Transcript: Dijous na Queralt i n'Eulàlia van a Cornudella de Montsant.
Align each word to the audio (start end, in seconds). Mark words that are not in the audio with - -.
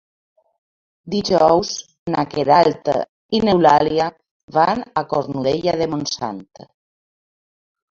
Dijous 1.15 1.73
na 2.13 2.23
Queralt 2.31 2.89
i 3.39 3.43
n'Eulàlia 3.45 4.09
van 4.57 4.83
a 5.03 5.07
Cornudella 5.15 5.79
de 5.85 5.91
Montsant. 5.95 6.45